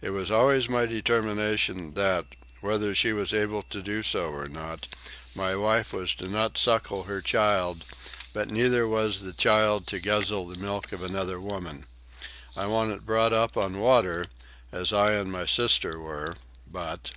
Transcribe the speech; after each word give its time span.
It 0.00 0.08
was 0.16 0.30
always 0.30 0.66
my 0.70 0.86
determination 0.86 1.92
that, 1.92 2.24
whether 2.62 2.94
she 2.94 3.12
was 3.12 3.34
able 3.34 3.62
to 3.64 3.82
do 3.82 4.02
so 4.02 4.30
or 4.30 4.48
not, 4.48 4.88
my 5.34 5.54
wife 5.56 5.92
was 5.92 6.18
not 6.22 6.54
to 6.54 6.60
suckle 6.62 7.02
her 7.02 7.20
child; 7.20 7.84
but 8.32 8.48
neither 8.48 8.88
was 8.88 9.20
the 9.20 9.34
child 9.34 9.86
to 9.88 10.00
guzzle 10.00 10.46
the 10.46 10.56
milk 10.56 10.90
of 10.92 11.02
another 11.02 11.38
woman. 11.38 11.84
I 12.56 12.64
want 12.64 12.92
it 12.92 13.04
brought 13.04 13.34
up 13.34 13.58
on 13.58 13.78
water 13.78 14.24
as 14.72 14.90
I 14.94 15.12
and 15.12 15.30
my 15.30 15.44
sister 15.44 15.98
were, 15.98 16.36
but..." 16.66 17.10